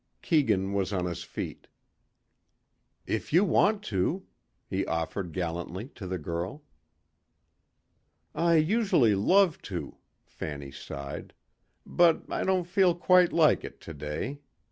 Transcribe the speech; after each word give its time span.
Keegan 0.23 0.73
was 0.73 0.91
on 0.91 1.05
his 1.05 1.23
feet. 1.23 1.67
"If 3.05 3.31
you 3.31 3.43
want 3.45 3.83
to," 3.83 4.25
he 4.67 4.83
offered 4.87 5.31
gallantly 5.31 5.89
to 5.89 6.07
the 6.07 6.17
girl. 6.17 6.63
"I 8.33 8.55
usually 8.55 9.13
love 9.13 9.61
to," 9.69 9.97
Fanny 10.25 10.71
sighed. 10.71 11.35
"But 11.85 12.23
I 12.31 12.43
don't 12.43 12.63
feel 12.65 12.95
quite 12.95 13.31
like 13.31 13.63
it 13.63 13.79
today. 13.79 14.39